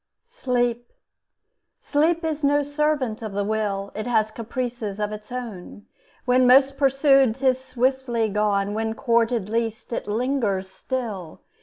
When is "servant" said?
2.63-3.21